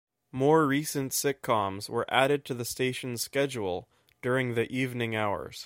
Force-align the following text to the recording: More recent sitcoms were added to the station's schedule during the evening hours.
More 0.31 0.65
recent 0.65 1.11
sitcoms 1.11 1.87
were 1.87 2.07
added 2.11 2.43
to 2.45 2.55
the 2.55 2.65
station's 2.65 3.21
schedule 3.21 3.87
during 4.23 4.55
the 4.55 4.67
evening 4.75 5.15
hours. 5.15 5.59